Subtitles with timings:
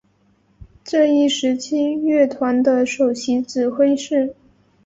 [0.83, 4.35] 这一时期乐团的首席指挥是。